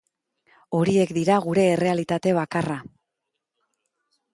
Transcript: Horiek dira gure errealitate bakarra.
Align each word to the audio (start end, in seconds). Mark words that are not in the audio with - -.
Horiek 0.77 1.11
dira 1.19 1.37
gure 1.45 1.67
errealitate 1.75 2.35
bakarra. 2.41 2.83